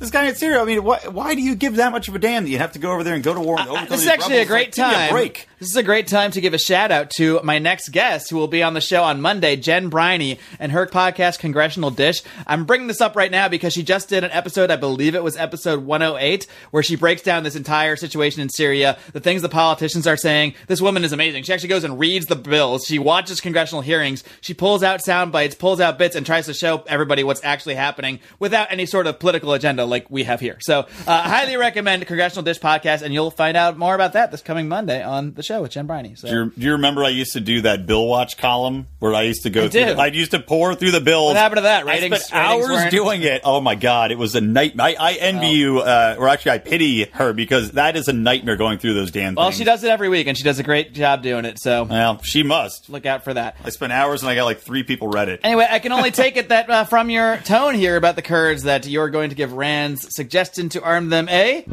[0.00, 2.18] This guy in Syria, I mean, why, why do you give that much of a
[2.18, 3.88] damn that you have to go over there and go to war and uh, overcome
[3.90, 5.08] This is actually a great Like, time.
[5.08, 5.48] A break.
[5.64, 8.36] This is a great time to give a shout out to my next guest who
[8.36, 12.20] will be on the show on Monday, Jen Briney, and her podcast, Congressional Dish.
[12.46, 15.24] I'm bringing this up right now because she just did an episode, I believe it
[15.24, 19.48] was episode 108, where she breaks down this entire situation in Syria, the things the
[19.48, 20.52] politicians are saying.
[20.66, 21.44] This woman is amazing.
[21.44, 22.84] She actually goes and reads the bills.
[22.84, 24.22] She watches congressional hearings.
[24.42, 27.76] She pulls out sound bites, pulls out bits, and tries to show everybody what's actually
[27.76, 30.58] happening without any sort of political agenda like we have here.
[30.60, 34.42] So, uh, highly recommend Congressional Dish podcast, and you'll find out more about that this
[34.42, 36.14] coming Monday on the show with Jen Briney.
[36.16, 36.28] So.
[36.28, 39.22] Do you, do you remember I used to do that bill watch column where I
[39.22, 39.82] used to go I through?
[39.82, 41.28] I used to pour through the bills.
[41.28, 41.86] What happened to that?
[41.86, 43.42] I Ratings- spent ratings hours weren't- doing it.
[43.44, 44.86] Oh my god, it was a nightmare.
[44.86, 48.56] I, I envy you, uh, or actually, I pity her because that is a nightmare
[48.56, 49.34] going through those damn.
[49.34, 49.58] Well, things.
[49.58, 51.58] she does it every week, and she does a great job doing it.
[51.60, 52.88] So Well, she must.
[52.90, 53.56] look out for that.
[53.64, 55.40] I spent hours and I got like three people read it.
[55.44, 58.64] Anyway, I can only take it that uh, from your tone here about the Kurds
[58.64, 61.64] that you're going to give Rand's suggestion to arm them a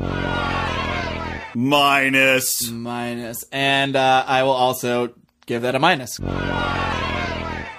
[1.56, 2.70] Minus.
[2.70, 5.14] minus, and uh, I will also
[5.46, 6.18] give that a minus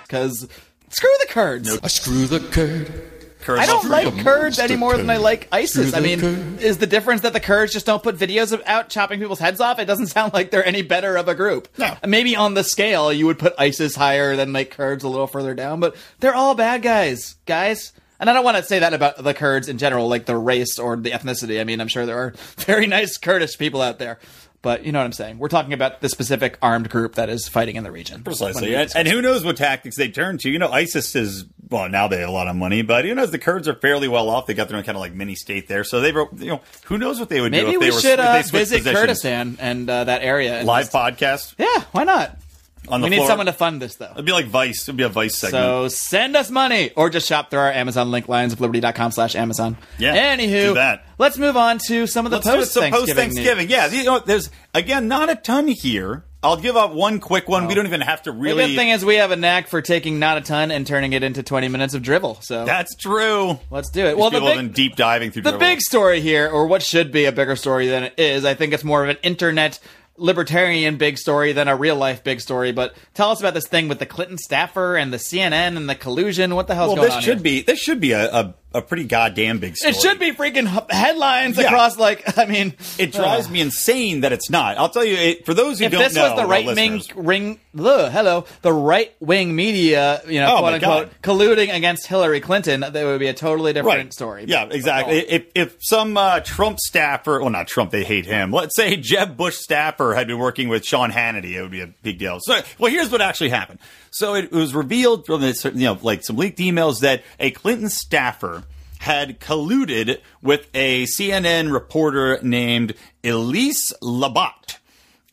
[0.02, 0.46] because
[0.90, 1.78] screw the Kurds.
[1.82, 3.08] I screw the Kurd.
[3.48, 5.94] I don't like Kurds monster any more than I like ISIS.
[5.94, 6.62] I mean, Kurd.
[6.62, 9.60] is the difference that the Kurds just don't put videos of out chopping people's heads
[9.60, 9.78] off?
[9.80, 11.68] It doesn't sound like they're any better of a group.
[11.76, 11.96] No.
[12.06, 15.54] Maybe on the scale you would put ISIS higher than like Kurds a little further
[15.54, 17.92] down, but they're all bad guys, guys.
[18.22, 20.78] And I don't want to say that about the Kurds in general, like the race
[20.78, 21.60] or the ethnicity.
[21.60, 24.20] I mean, I'm sure there are very nice Kurdish people out there.
[24.62, 25.38] But you know what I'm saying.
[25.38, 28.22] We're talking about the specific armed group that is fighting in the region.
[28.22, 28.76] Precisely.
[28.76, 30.48] And, and who knows what tactics they turn to.
[30.48, 33.32] You know, ISIS is, well, now they have a lot of money, but who knows?
[33.32, 34.46] The Kurds are fairly well off.
[34.46, 35.82] They got their own kind of like mini state there.
[35.82, 37.90] So they, were- you know, who knows what they would do Maybe if we they
[37.90, 38.96] were should uh, they visit positions.
[38.96, 40.62] Kurdistan and uh, that area.
[40.62, 42.38] Live just- podcast Yeah, why not?
[42.88, 43.28] On the We need floor.
[43.28, 44.10] someone to fund this, though.
[44.12, 44.82] It'd be like Vice.
[44.84, 45.62] It'd be a Vice segment.
[45.62, 49.76] So send us money or just shop through our Amazon link, lionsofliberty.com slash Amazon.
[49.98, 51.04] Yeah, Anywho, do that.
[51.18, 53.14] let's move on to some of the post Thanksgiving.
[53.14, 53.70] Thanksgiving.
[53.70, 56.24] Yeah, you know, there's again not a ton here.
[56.44, 57.68] I'll give up one quick one.
[57.68, 58.66] We don't even have to The really.
[58.66, 61.22] good thing is we have a knack for taking not a ton and turning it
[61.22, 62.36] into 20 minutes of drivel.
[62.40, 63.60] So That's true.
[63.70, 64.18] let's do it.
[64.18, 67.32] Well, the big, deep diving through the big story here, or what should be a
[67.32, 69.78] bigger story than it is, I think it's more of an internet
[70.16, 72.72] libertarian big story than a real life big story.
[72.72, 75.94] But tell us about this thing with the Clinton staffer and the CNN and the
[75.94, 76.54] collusion.
[76.54, 77.42] What the hell's Well, going this on should here?
[77.44, 79.92] be this should be a, a, a pretty goddamn big story.
[79.94, 81.64] It should be freaking headlines Yeah.
[81.66, 84.78] across, like, I mean, It drives me insane that it's not.
[84.78, 87.02] I'll tell you, it, for those who don't know, if this was the right wing
[87.14, 92.40] ring, ugh, hello, the right wing media, you know, Oh, quote unquote, colluding against Hillary
[92.40, 94.44] Clinton, that would be a totally different right story.
[94.48, 95.20] Yeah, But- exactly.
[95.20, 98.52] but- If if some uh, Trump staffer, well, not Trump, they hate him.
[98.52, 101.86] Let's say Jeb Bush staffer had been working with Sean Hannity, it would be a
[102.02, 102.38] big deal.
[102.40, 103.78] So, well, here's what actually happened.
[104.10, 107.88] So it was revealed from this, you know, like some leaked emails that a Clinton
[107.88, 108.61] staffer
[109.02, 114.78] had colluded with a CNN reporter named Elise Labott.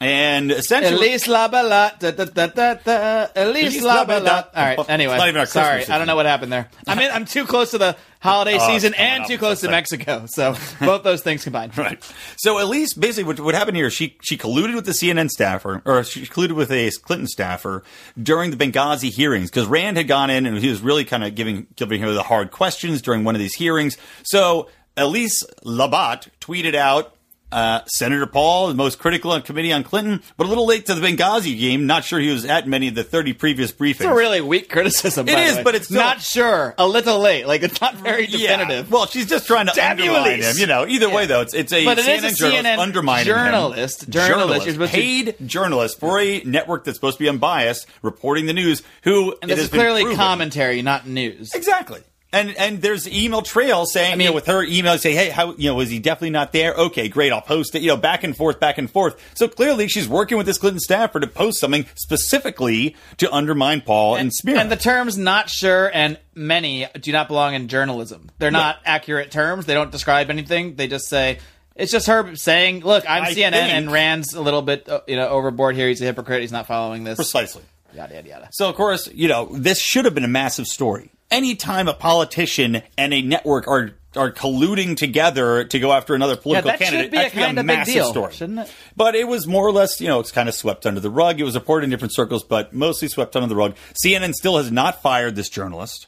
[0.02, 4.22] And essentially, Elise Labala, da, da, da, da, da, Elise Elise Labala.
[4.22, 4.48] Labala.
[4.56, 4.80] All right.
[4.80, 6.68] Oh, anyway, even our sorry, I don't know what happened there.
[6.88, 9.72] I mean, I'm too close to the holiday Oh, season and too close to It's
[9.72, 11.74] Mexico, so both those things combined.
[11.78, 12.04] Right.
[12.38, 13.90] So Elise, basically, what, what happened here?
[13.90, 17.84] She she colluded with the CNN staffer, or she colluded with a Clinton staffer
[18.22, 21.36] during the Benghazi hearings because Rand had gone in and he was really kind of
[21.36, 23.98] giving giving her the hard questions during one of these hearings.
[24.24, 27.16] So Elise Labott tweeted out.
[27.52, 30.94] Uh, Senator Paul, the most critical on committee on Clinton, but a little late to
[30.94, 31.88] the Benghazi game.
[31.88, 33.90] Not sure he was at many of the 30 previous briefings.
[34.02, 35.28] It's a really weak criticism.
[35.28, 35.64] It way.
[35.64, 36.76] but it's still- not sure.
[36.78, 37.48] A little late.
[37.48, 38.86] Like it's not very definitive.
[38.90, 38.94] Yeah.
[38.94, 40.56] Well, she's just trying to Damn undermine Elise.
[40.56, 40.62] him.
[40.62, 43.26] You know, either way though, it's it's a But it is a journalist CNN undermining
[43.26, 44.04] journalist.
[44.04, 44.12] him.
[44.12, 44.68] Journalist.
[44.68, 48.84] You're to- paid journalist for a network that's supposed to be unbiased, reporting the news.
[49.04, 51.52] Who and it this is clearly commentary, not news.
[51.56, 52.02] Exactly.
[52.32, 55.30] And and there's email trail saying, I mean- you know, with her email, say, hey,
[55.30, 56.74] how, you know, was he definitely not there?
[56.76, 57.82] Okay, great, I'll post it.
[57.82, 59.20] You know, back and forth, back and forth.
[59.34, 64.16] So clearly, she's working with this Clinton staffer to post something specifically to undermine Paul
[64.16, 64.58] and, smear.
[64.58, 68.30] And the terms not sure and many do not belong in journalism.
[68.38, 69.66] They're not accurate terms.
[69.66, 70.76] They don't describe anything.
[70.76, 71.40] They just say
[71.76, 75.02] it's just her saying, "Look, I'm I CNN think- and Rand's a little bit uh,
[75.08, 75.88] you know overboard here.
[75.88, 76.42] He's a hypocrite.
[76.42, 77.64] He's not following this." precisely.
[77.94, 78.50] Yada yada yada.
[78.52, 81.10] So, of course, you know, this should have been a massive story.
[81.32, 86.72] Anytime a politician and a network are are colluding together to go after another political
[86.72, 87.12] that should candidate.
[87.12, 88.72] be a That should kinda big massive deal, story, shouldn't it?
[88.96, 91.40] But it was more or less, you know, it's kind of swept under the rug.
[91.40, 93.76] It was reported in different circles, but mostly swept under the rug.
[94.04, 96.08] CNN still has not fired this journalist.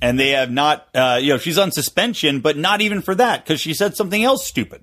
[0.00, 3.44] And they have not, uh, you know, she's on suspension, but not even for that
[3.44, 4.82] because she said something else stupid.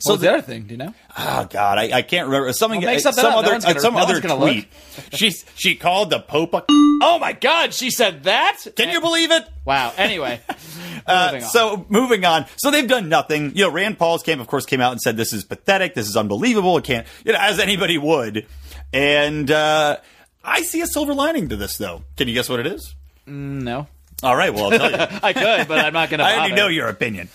[0.00, 0.94] So the other thing, do you know?
[1.18, 2.80] Oh God, I, I can't remember something.
[2.80, 3.22] Well, some up.
[3.32, 4.50] No other one's gonna- some no other one's gonna look.
[4.52, 4.68] tweet.
[5.12, 6.54] she she called the Pope.
[6.54, 6.64] A,
[7.00, 8.58] Oh my God, she said that.
[8.76, 9.44] can you believe it?
[9.64, 9.92] Wow.
[9.96, 10.40] Anyway,
[11.06, 12.44] Uh, moving so moving on.
[12.56, 13.56] So they've done nothing.
[13.56, 15.94] You know, Rand Paul's camp, of course, came out and said this is pathetic.
[15.94, 16.76] This is unbelievable.
[16.78, 18.46] It can't, you know, as anybody would.
[18.92, 19.96] And uh,
[20.44, 22.04] I see a silver lining to this, though.
[22.16, 22.94] Can you guess what it is?
[23.26, 23.86] no,
[24.22, 24.52] All right.
[24.52, 24.96] Well, I'll tell you.
[25.22, 26.24] I could, but I'm not going to.
[26.24, 27.28] I already know your opinion.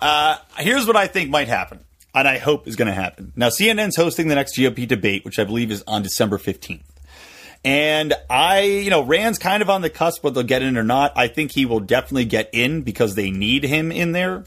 [0.00, 1.80] Uh, here's what I think might happen,
[2.14, 3.32] and I hope is going to happen.
[3.36, 6.82] Now, CNN's hosting the next GOP debate, which I believe is on December 15th.
[7.64, 10.82] And I, you know, Rand's kind of on the cusp whether they'll get in or
[10.82, 11.12] not.
[11.14, 14.44] I think he will definitely get in because they need him in there.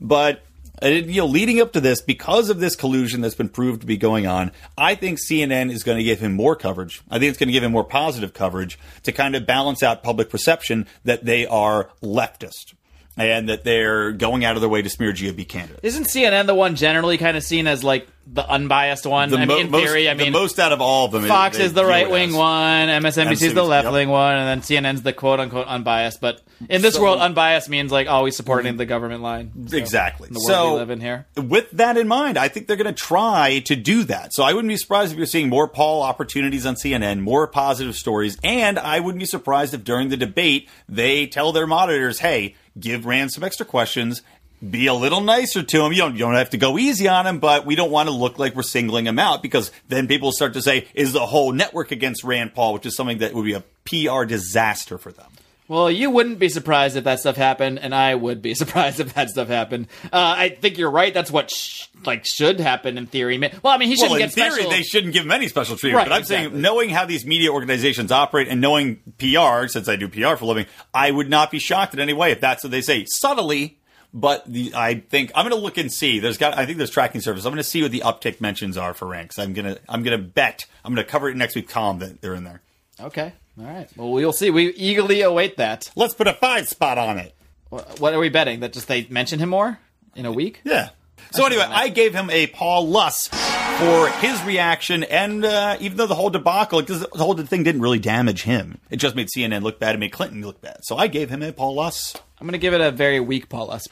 [0.00, 0.42] But
[0.82, 3.86] uh, you know, leading up to this, because of this collusion that's been proved to
[3.86, 7.02] be going on, I think CNN is going to give him more coverage.
[7.10, 10.02] I think it's going to give him more positive coverage to kind of balance out
[10.02, 12.74] public perception that they are leftist
[13.16, 15.80] and that they're going out of their way to smear GOP candidates.
[15.82, 19.32] Isn't CNN the one generally kind of seen as like the unbiased one?
[19.32, 21.26] I mo- mean, in most, theory, I the mean, most out of all of them.
[21.26, 23.92] Fox is the right wing one, MSNBC is the left yep.
[23.92, 26.20] wing one, and then CNN's the quote unquote unbiased.
[26.20, 28.78] But in this So- world, unbiased means like always supporting mm-hmm.
[28.78, 29.52] the government line.
[29.68, 30.28] So, Exactly.
[30.28, 31.26] the world so, we live in here.
[31.36, 34.32] with that in mind, I think they're going to try to do that.
[34.34, 37.94] So I wouldn't be surprised if you're seeing more Paul opportunities on CNN, more positive
[37.94, 42.54] stories, and I wouldn't be surprised if during the debate they tell their monitors, "Hey,
[42.78, 44.22] give Rand some extra questions."
[44.70, 45.92] Be a little nicer to him.
[45.92, 48.14] You don't, you don't have to go easy on him, but we don't want to
[48.14, 51.52] look like we're singling him out because then people start to say, is the whole
[51.52, 55.30] network against Rand Paul, which is something that would be a PR disaster for them.
[55.66, 59.14] Well, you wouldn't be surprised if that stuff happened, and I would be surprised if
[59.14, 59.86] that stuff happened.
[60.04, 61.12] Uh, I think you're right.
[61.14, 63.38] That's what sh- like should happen in theory.
[63.38, 64.70] Well, I mean, he shouldn't Well, in get theory, special.
[64.70, 66.00] they shouldn't give him any special treatment.
[66.02, 66.50] Right, but I'm exactly.
[66.50, 70.44] saying, knowing how these media organizations operate and knowing PR, since I do PR for
[70.44, 73.06] a living, I would not be shocked in any way if that's what they say
[73.08, 73.78] subtly.
[74.16, 76.20] But the, I think I'm going to look and see.
[76.20, 77.44] There's got, I think there's tracking service.
[77.46, 79.40] I'm going to see what the uptick mentions are for ranks.
[79.40, 80.66] I'm going to, I'm to bet.
[80.84, 82.60] I'm going to cover it next week column that they're in there.
[83.00, 83.88] okay, all right.
[83.96, 84.50] Well, we'll see.
[84.50, 85.90] We eagerly await that.
[85.96, 87.34] Let's put a five spot on it.
[87.70, 88.60] What are we betting?
[88.60, 89.78] That just they mention him more
[90.14, 90.60] in a week?
[90.64, 90.90] Yeah.
[91.32, 96.06] So anyway, I gave him a Paul Luss for his reaction, and uh, even though
[96.06, 99.62] the whole debacle, because the whole thing didn't really damage him, it just made CNN
[99.62, 100.78] look bad and made Clinton look bad.
[100.82, 102.14] So I gave him a Paul Luss.
[102.38, 103.88] I'm going to give it a very weak Paul Us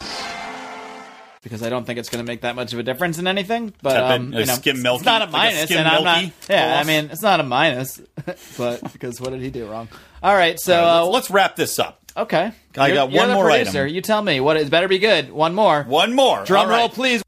[1.42, 3.74] because I don't think it's going to make that much of a difference in anything.
[3.83, 6.24] But um, uh, you know, skim it's not a like a minus, and I'm not.
[6.48, 8.00] Yeah, Paul I mean, it's not a minus,
[8.57, 9.88] but because what did he do wrong?
[10.22, 12.00] All right, so Uh, uh, let's, let's wrap this up.
[12.16, 12.52] okay.
[12.76, 13.83] I You're- got one more producer.
[13.85, 13.94] item.
[13.94, 14.57] You tell me what.
[14.57, 15.31] It better be good.
[15.33, 15.83] One more.
[15.83, 16.44] One more.
[16.44, 16.92] Drum All roll, right.
[16.94, 17.22] please.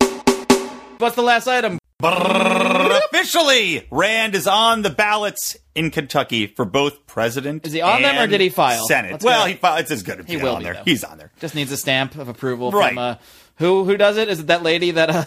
[0.98, 1.78] What's the last item?
[2.02, 7.66] Officially, Rand is on the ballots in Kentucky for both president.
[7.66, 8.86] Is he on them or did he file?
[8.86, 9.12] Senate?
[9.12, 9.80] Let's well, he filed.
[9.80, 10.74] It's as good as He will on be, there.
[10.74, 10.82] though.
[10.84, 11.30] He's on there.
[11.40, 12.90] Just needs a stamp of approval Right.
[12.90, 13.14] from uh,
[13.56, 13.84] who?
[13.84, 14.28] Who does it?
[14.28, 15.24] Is it that lady that uh,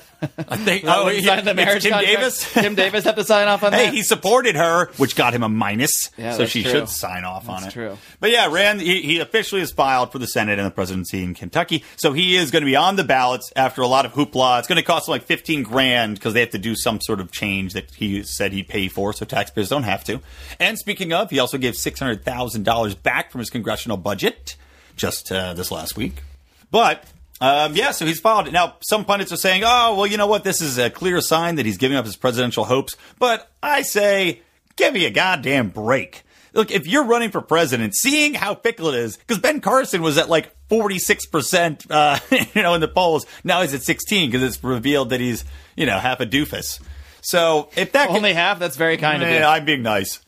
[0.50, 0.84] I think.
[0.88, 2.18] oh, would yeah, sign the marriage Kim contract?
[2.18, 2.54] Davis.
[2.54, 3.78] Kim Davis have to sign off on that?
[3.78, 3.94] Hey, that.
[3.94, 6.12] he supported her, which got him a minus.
[6.18, 6.72] Yeah, so she true.
[6.72, 7.72] should sign off on it.
[7.72, 7.98] True.
[8.20, 11.36] But yeah, Rand, he, he officially has filed for the Senate and the presidency in
[11.36, 11.86] Kentucky.
[11.96, 14.60] So he is going to be on the ballots after a lot of hoopla.
[14.60, 17.22] It's going to cost him like 15 grand because they have to do some sort
[17.22, 20.20] of change that he said he'd pay for, so taxpayers don't have to.
[20.60, 24.58] And speaking of, he also gave $600,000 back from his congressional budget
[24.98, 26.24] just uh, this last week.
[26.70, 27.06] But
[27.40, 28.52] um, yeah, so he's filed it.
[28.52, 30.44] Now, some pundits are saying, oh, well, you know what?
[30.44, 32.96] This is a clear sign that he's giving up his presidential hopes.
[33.20, 34.42] But I say,
[34.76, 36.24] give me a goddamn break.
[36.54, 40.18] Look, if you're running for president, seeing how fickle it is, because Ben Carson was
[40.18, 42.20] at like 46%, uh,
[42.56, 43.28] you know, in the polls.
[43.44, 45.46] Now he's at 16 because it's revealed that he's,
[45.76, 46.80] you know, half a doofus.
[47.22, 48.58] So if that Only half.
[48.58, 49.40] That's very kind of you.
[49.40, 50.22] I'm being nice.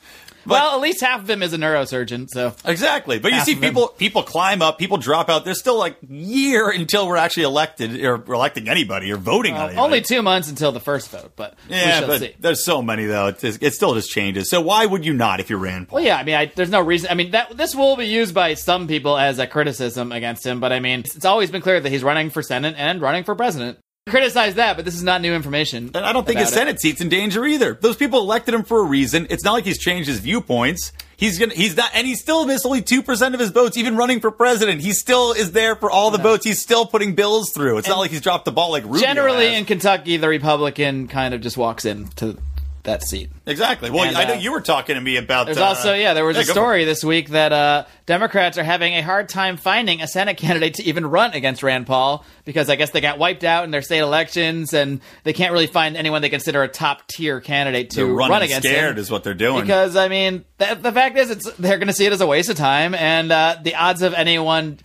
[0.50, 2.28] Well, at least half of him is a neurosurgeon.
[2.30, 3.20] So Exactly.
[3.20, 3.62] But you Half see them.
[3.64, 5.46] people people climb up, people drop out.
[5.46, 9.78] There's still like year until we're actually elected or electing anybody or voting on anybody.
[9.80, 12.36] only two months until the first vote, but we Yeah, shall but see.
[12.40, 13.28] there's so many though.
[13.28, 14.50] It, it still just changes.
[14.50, 15.98] So why would you not if you're Rand Paul?
[15.98, 17.10] Well, yeah, I mean, I, there's no reason.
[17.12, 20.60] I mean, that this will be used by some people as a criticism against him,
[20.60, 23.24] but I mean, it's, it's always been clear that he's running for Senate and running
[23.24, 23.80] for president.
[24.08, 25.92] Criticize that, but this is not new information.
[25.94, 26.54] And I don't think his it.
[26.54, 27.78] Senate seat's in danger either.
[27.80, 29.28] Those people elected him for a reason.
[29.30, 30.92] It's not like he's changed his viewpoints.
[31.16, 34.20] He's gonna, he's not, and he still missed only 2% of his votes, even running
[34.20, 34.82] for president.
[34.82, 36.46] He still is there for all the votes.
[36.46, 37.78] He's still putting bills through.
[37.78, 39.60] It's not like he's dropped the ball like Rubio Generally, has.
[39.60, 42.38] in Kentucky, the Republican kind of just walks into
[42.90, 43.30] that seat.
[43.46, 43.90] Exactly.
[43.90, 45.46] Well, And, I know uh, you were talking to me about.
[45.46, 48.64] There's uh, also yeah, there was yeah, a story this week that uh, Democrats are
[48.64, 52.70] having a hard time finding a Senate candidate to even run against Rand Paul because
[52.70, 55.96] I guess they got wiped out in their state elections and they can't really find
[55.96, 59.02] anyone they consider a top tier candidate to run against scared him.
[59.02, 59.62] is what they're doing.
[59.62, 62.28] Because I mean, the, the fact is, it's they're going to see it as a
[62.28, 64.80] waste of time, and uh, the odds of anyone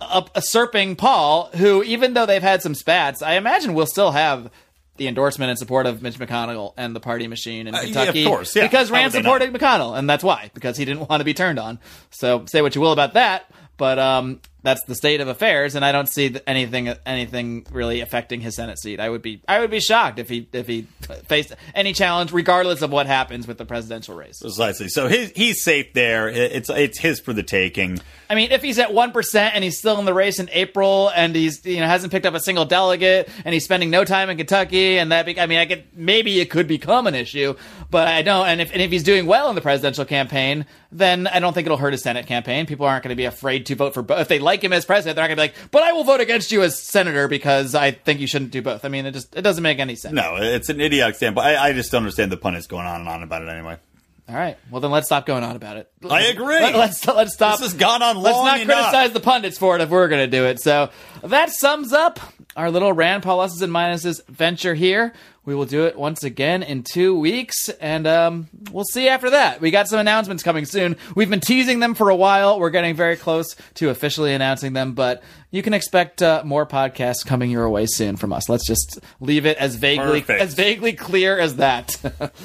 [0.00, 4.50] usurping Paul, who even though they've had some spats, I imagine will still have
[4.96, 7.94] the endorsement and support of Mitch McConnell and the party machine in Uh, yeah, of
[7.94, 8.24] Kentucky.
[8.26, 8.62] course, yeah.
[8.62, 11.78] Because Rand supported McConnell, and that's why because he didn't want to be turned on.
[12.10, 15.84] So say what you will about that, but um, that's the state of affairs, and
[15.84, 18.98] I don't see anything anything really affecting his Senate seat.
[18.98, 20.82] I would be I would be shocked if he if he
[21.26, 24.40] faced any challenge, regardless of what happens with the presidential race.
[24.40, 24.88] Precisely.
[24.88, 26.28] So his, he's safe there.
[26.28, 28.00] It's it's his for the taking.
[28.30, 31.12] I mean, if he's at one percent and he's still in the race in April,
[31.14, 34.30] and he's you know hasn't picked up a single delegate, and he's spending no time
[34.30, 37.54] in Kentucky, and that be, I mean, I could maybe it could become an issue,
[37.90, 38.46] but I don't.
[38.46, 41.66] And if and if he's doing well in the presidential campaign, then I don't think
[41.66, 42.66] it'll hurt his Senate campaign.
[42.66, 44.20] People aren't going to be afraid to vote for both.
[44.20, 46.04] If they like him as president, they're not going to be like, but I will
[46.04, 48.84] vote against you as senator because I think you shouldn't do both.
[48.84, 50.14] I mean, it just it doesn't make any sense.
[50.14, 51.46] No, it's an idiotic standpoint.
[51.46, 53.78] I, I just don't understand the pun is going on and on about it anyway.
[54.26, 55.90] All right, well then let's stop going on about it.
[56.08, 56.60] I agree.
[56.60, 57.58] Let, us let's stop.
[57.58, 58.90] This has gone on Let's not enough.
[58.90, 60.60] criticize the pundits for it if we're going to do it.
[60.60, 60.88] So
[61.22, 62.20] that sums up
[62.56, 65.12] our little Rand Paul pluses and minuses venture here.
[65.44, 69.60] We will do it once again in two weeks, and um, we'll see after that.
[69.60, 70.96] We got some announcements coming soon.
[71.14, 72.58] We've been teasing them for a while.
[72.58, 77.24] We're getting very close to officially announcing them, but you can expect uh, more podcasts
[77.24, 78.48] coming your way soon from us.
[78.48, 80.40] Let's just leave it as vaguely Perfect.
[80.40, 81.96] as vaguely clear as that.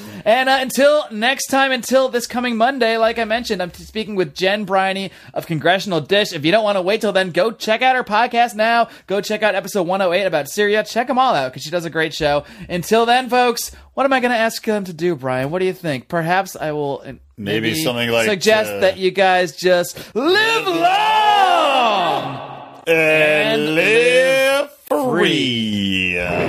[0.26, 4.36] and uh, until next time, until this coming Monday, like I mentioned, I'm speaking with
[4.36, 6.34] Jen Briney of Congressional Dish.
[6.34, 8.90] If you don't want to wait till then, go check out her podcast now.
[9.08, 10.84] Go check out episode 108 about Syria.
[10.84, 12.44] Check them all out because she does a great show.
[12.68, 15.52] Until then, folks, what am I going to ask them to do, Brian?
[15.52, 16.08] What do you think?
[16.08, 17.02] Perhaps I will.
[17.06, 22.82] uh, Maybe something like, suggest uh, that you guys just live long.
[22.88, 26.20] and live free.
[26.20, 26.48] I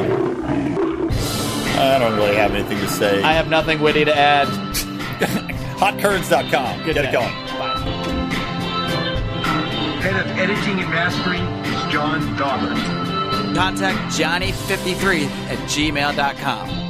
[1.98, 3.22] don't really have anything to say.
[3.22, 4.46] I have nothing witty to add.
[5.80, 6.84] Hotcurds.com.
[6.84, 7.08] Good Get day.
[7.08, 7.28] it going.
[7.58, 7.76] Bye.
[10.02, 12.74] Head of editing and mastering is John Dauber.
[13.54, 16.89] Contact Johnny53 at gmail.com.